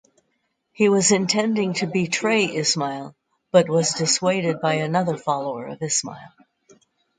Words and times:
He 0.71 0.89
was 0.89 1.11
intending 1.11 1.73
to 1.75 1.85
betray 1.85 2.45
Ismail 2.55 3.13
but 3.51 3.69
was 3.69 3.93
dissuaded 3.93 4.59
by 4.59 4.73
another 4.73 5.15
follower 5.15 5.67
of 5.67 5.79
Ismail. 5.83 6.33